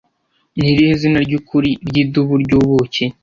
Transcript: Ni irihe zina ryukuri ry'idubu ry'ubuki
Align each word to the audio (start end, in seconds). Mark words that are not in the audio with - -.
Ni 0.57 0.65
irihe 0.71 0.93
zina 1.01 1.19
ryukuri 1.25 1.69
ry'idubu 1.87 2.33
ry'ubuki 2.43 3.05